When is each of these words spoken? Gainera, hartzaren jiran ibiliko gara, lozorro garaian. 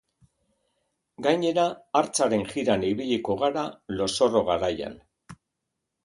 Gainera, 1.25 1.65
hartzaren 1.99 2.45
jiran 2.53 2.85
ibiliko 2.87 3.35
gara, 3.41 3.65
lozorro 3.99 4.41
garaian. 4.49 4.97